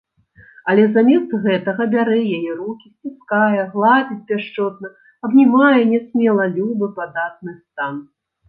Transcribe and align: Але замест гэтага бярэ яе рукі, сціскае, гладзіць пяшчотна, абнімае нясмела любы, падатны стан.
Але 0.71 0.83
замест 0.93 1.33
гэтага 1.43 1.85
бярэ 1.93 2.17
яе 2.37 2.55
рукі, 2.63 2.87
сціскае, 2.95 3.61
гладзіць 3.75 4.19
пяшчотна, 4.31 4.87
абнімае 5.29 5.77
нясмела 5.93 6.43
любы, 6.57 6.85
падатны 7.01 7.51
стан. 7.63 7.95